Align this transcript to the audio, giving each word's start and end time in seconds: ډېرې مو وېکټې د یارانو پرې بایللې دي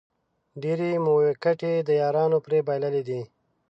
ډېرې 0.61 0.89
مو 1.03 1.13
وېکټې 1.23 1.73
د 1.87 1.89
یارانو 2.01 2.37
پرې 2.45 2.59
بایللې 2.67 3.01
دي 3.07 3.21